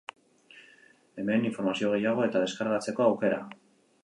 [1.23, 3.41] Hemen informazio gehiago eta deskargatzeko aukera.